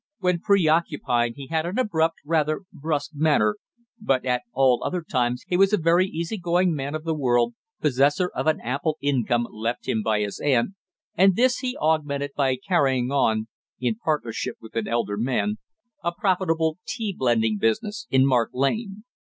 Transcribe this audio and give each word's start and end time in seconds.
When 0.17 0.39
pre 0.39 0.67
occupied 0.67 1.33
he 1.35 1.45
had 1.45 1.63
an 1.67 1.77
abrupt, 1.77 2.15
rather 2.25 2.61
brusque 2.73 3.13
manner, 3.13 3.57
but 3.99 4.25
at 4.25 4.41
all 4.51 4.83
other 4.83 5.03
times 5.03 5.43
he 5.47 5.55
was 5.55 5.73
a 5.73 5.77
very 5.77 6.07
easy 6.07 6.39
going 6.39 6.73
man 6.73 6.95
of 6.95 7.03
the 7.03 7.13
world, 7.13 7.53
possessor 7.81 8.31
of 8.33 8.47
an 8.47 8.59
ample 8.61 8.97
income 9.03 9.45
left 9.51 9.87
him 9.87 10.01
by 10.01 10.21
his 10.21 10.39
aunt, 10.39 10.71
and 11.13 11.35
this 11.35 11.57
he 11.59 11.77
augmented 11.77 12.31
by 12.35 12.55
carrying 12.55 13.11
on, 13.11 13.47
in 13.79 13.93
partnership 14.03 14.55
with 14.59 14.75
an 14.75 14.87
elder 14.87 15.17
man, 15.17 15.57
a 16.03 16.11
profitable 16.11 16.79
tea 16.87 17.15
blending 17.15 17.59
business 17.59 18.07
in 18.09 18.25
Mark 18.25 18.49
Lane. 18.53 19.03